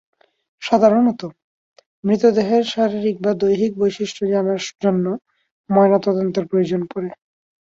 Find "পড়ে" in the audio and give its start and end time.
6.91-7.09